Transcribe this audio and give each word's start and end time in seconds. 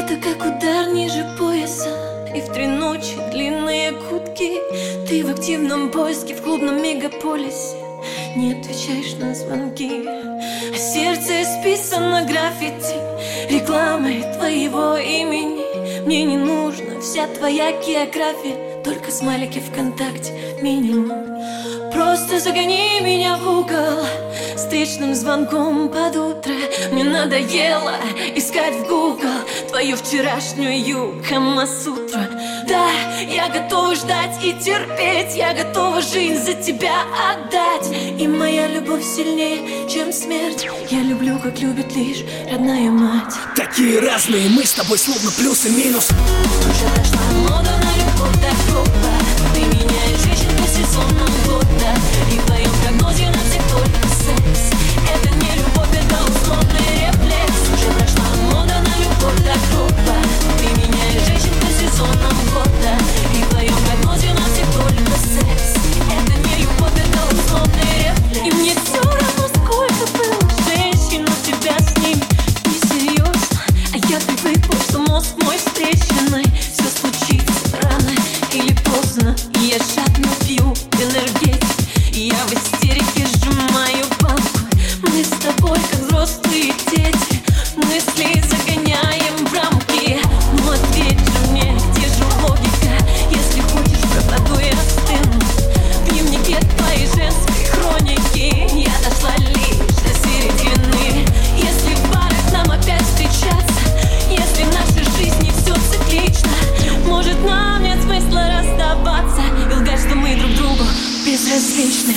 Это 0.00 0.16
как 0.16 0.38
удар 0.38 0.88
ниже 0.94 1.26
пояса. 1.38 1.90
И 2.34 2.40
в 2.40 2.50
три 2.54 2.66
ночи 2.66 3.18
длинные 3.30 3.92
кутки. 3.92 4.52
Ты 5.06 5.22
в 5.26 5.30
активном 5.30 5.90
поиске 5.90 6.34
в 6.34 6.40
клубном 6.40 6.82
мегаполисе. 6.82 7.76
Не 8.34 8.54
отвечаешь 8.54 9.18
на 9.18 9.34
звонки. 9.34 10.06
А 10.06 10.74
сердце 10.74 11.42
исписано 11.42 12.24
граффити. 12.24 12.96
Рекламой 13.52 14.24
твоего 14.38 14.96
имени. 14.96 16.06
Мне 16.06 16.24
не 16.24 16.38
нужна 16.38 16.98
вся 17.02 17.26
твоя 17.26 17.72
география. 17.72 18.80
Только 18.82 19.10
смайлики 19.10 19.58
ВКонтакте 19.58 20.32
минимум. 20.62 21.12
Просто 21.92 22.40
загони 22.40 23.02
меня 23.02 23.36
в 23.36 23.46
угол. 23.46 24.06
Встречным 24.56 25.14
звонком 25.14 25.90
под 25.90 26.16
утро. 26.16 26.54
Мне 26.90 27.04
надоело 27.04 27.96
искать 28.34 28.76
в 28.76 28.88
Google 28.88 29.19
Твою 29.80 29.96
вчерашнюю 29.96 31.24
Камасутру 31.26 32.20
Да, 32.68 32.90
я 33.30 33.48
готова 33.48 33.94
ждать 33.94 34.36
и 34.44 34.52
терпеть 34.52 35.34
Я 35.34 35.54
готова 35.54 36.02
жизнь 36.02 36.44
за 36.44 36.52
тебя 36.52 37.04
отдать. 37.32 37.90
И 38.20 38.28
моя 38.28 38.66
любовь 38.66 39.02
сильнее, 39.02 39.88
чем 39.88 40.12
смерть. 40.12 40.68
Я 40.90 41.00
люблю, 41.00 41.38
как 41.38 41.58
любит 41.60 41.96
лишь 41.96 42.24
родная 42.52 42.90
мать. 42.90 43.32
Такие 43.56 44.00
разные 44.00 44.50
мы 44.50 44.66
с 44.66 44.74
тобой 44.74 44.98
словно 44.98 45.30
плюс 45.30 45.64
и 45.64 45.70
минус. 45.70 46.10
Уже 46.10 47.48
мода 47.48 47.70
на 47.70 47.96
любовь 47.96 48.38
так 48.42 48.66
грубо 48.68 49.19
безразличны 111.70 112.14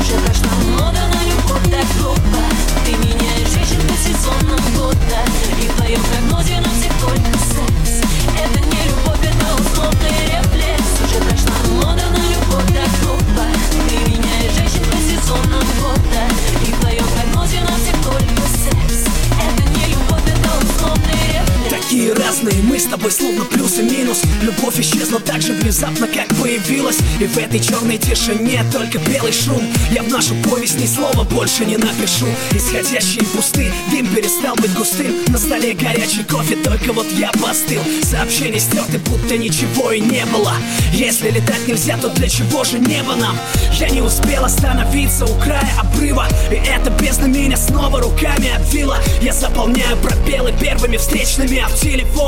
Уже 0.00 0.18
прошла 0.24 0.52
мода 0.70 1.00
на 1.08 1.24
любовь 1.24 1.70
так 1.70 1.86
грубо. 1.98 2.38
Ты 2.84 2.92
меняешь 2.92 3.50
женщин 3.50 3.80
по 3.86 3.94
сезонам 3.94 4.60
года. 4.74 5.24
И 5.60 5.79
Такие 22.40 22.52
разные 22.52 22.62
мы 22.62 22.78
с 22.78 22.84
тобой 22.84 23.10
словно 23.10 23.44
плюс 23.44 23.78
и 23.78 23.82
минус. 23.82 24.22
Любовь 24.42 24.78
исчезла 24.78 25.20
так 25.20 25.42
же 25.42 25.52
внезапно, 25.52 26.06
как 26.06 26.28
появилась. 26.40 26.98
И 27.20 27.24
в 27.24 27.36
этой 27.36 27.60
черной 27.60 27.98
тишине 27.98 28.64
только 28.72 28.98
белый 28.98 29.32
шум. 29.32 29.62
Я 29.90 30.02
в 30.02 30.08
нашу 30.08 30.34
повесть 30.36 30.80
ни 30.80 30.86
слова 30.86 31.24
больше 31.24 31.64
не 31.64 31.76
напишу. 31.76 32.26
Исходящие 32.52 33.24
пусты, 33.24 33.72
дым 33.90 34.06
перестал 34.14 34.54
быть 34.56 34.72
густым. 34.74 35.14
На 35.28 35.38
столе 35.38 35.74
горячий 35.74 36.22
кофе, 36.24 36.56
только 36.56 36.92
вот 36.92 37.06
я 37.12 37.30
постыл. 37.32 37.82
Сообщения 38.02 38.60
стерты, 38.60 38.98
будто 38.98 39.36
ничего 39.36 39.92
и 39.92 40.00
не 40.00 40.24
было. 40.26 40.54
Если 40.92 41.30
летать 41.30 41.66
нельзя, 41.66 41.96
то 41.98 42.08
для 42.08 42.28
чего 42.28 42.64
же 42.64 42.78
небо 42.78 43.14
нам? 43.16 43.36
Я 43.78 43.88
не 43.90 44.00
успел 44.00 44.44
остановиться 44.44 45.26
у 45.26 45.34
края 45.40 45.72
обрыва. 45.78 46.26
И 46.50 46.54
эта 46.54 46.90
бездна 46.90 47.26
меня 47.26 47.56
снова 47.56 48.00
руками 48.00 48.50
обвила. 48.56 48.98
Я 49.20 49.32
заполняю 49.32 49.96
пробелы 49.98 50.52
первыми 50.58 50.96
встречными 50.96 51.58
А 51.58 51.68
в 51.68 51.76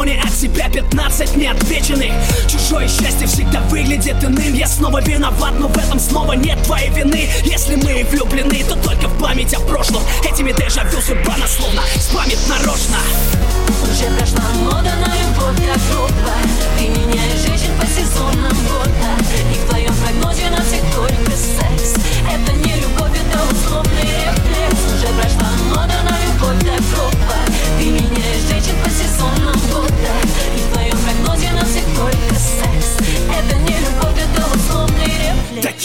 телефоне 0.03 0.21
от 0.23 0.33
тебя 0.33 0.69
15 0.69 1.37
неотвеченных. 1.37 2.13
Чужое 2.49 2.89
счастье 2.89 3.27
всегда 3.27 3.61
выглядит 3.63 4.23
иным. 4.23 4.55
Я 4.55 4.67
снова 4.67 5.01
виноват, 5.01 5.55
но 5.59 5.69
в 5.69 5.77
этом 5.77 5.99
снова 5.99 6.33
нет 6.33 6.61
твоей 6.63 6.91
вины. 6.91 7.29
Если 7.45 7.77
мы 7.77 8.05
влюблены, 8.11 8.52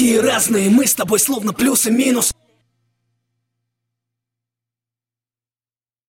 Такие 0.07 0.21
разные 0.21 0.69
мы 0.69 0.87
с 0.87 0.93
тобой 0.93 1.19
словно 1.19 1.51
плюс 1.51 1.85
и 1.85 1.91
минус 1.91 2.33